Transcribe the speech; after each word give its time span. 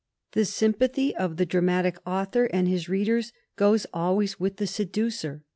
The 0.31 0.45
sympathy 0.45 1.15
of 1.15 1.37
the 1.37 1.45
dramatic 1.45 1.99
author 2.07 2.45
and 2.45 2.67
his 2.67 2.89
read 2.89 3.07
ers 3.09 3.31
goes 3.55 3.85
always 3.93 4.39
with 4.39 4.57
the 4.57 4.65
seducer. 4.65 5.43